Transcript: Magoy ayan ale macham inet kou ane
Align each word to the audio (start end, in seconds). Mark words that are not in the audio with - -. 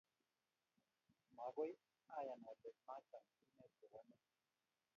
Magoy 1.35 1.71
ayan 2.17 2.41
ale 2.51 2.71
macham 2.87 3.23
inet 3.49 3.71
kou 3.79 3.93
ane 3.99 4.17